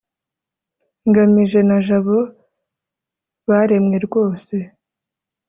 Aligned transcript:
ngamije 1.09 1.59
na 1.69 1.77
jabo 1.85 2.17
baremwe 3.47 3.97
rwose 4.05 4.53